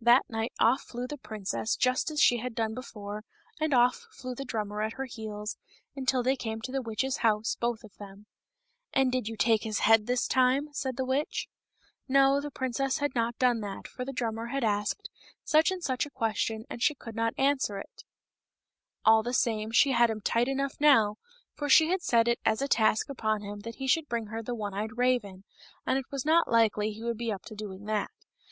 [0.00, 3.24] Well, that night off flew the princess just as she had done before,
[3.58, 5.56] and off flew the drummer at her heels,
[5.96, 8.26] until they came to the witch's house, both of them."
[8.94, 11.48] And did you take his head this time?" said the witch.
[12.06, 15.10] No, the princess had not done that, for the drummer had asked
[15.42, 18.04] such and such a question, and she could not answer it;
[19.04, 20.38] all the same, she had 302 KING STORK.
[20.40, 21.16] him tight enough now,
[21.56, 24.40] for she had set it as a task upon him that he should bring her
[24.40, 25.42] the one eyed raven,
[25.84, 28.12] and it was not likely he would be up to doing that.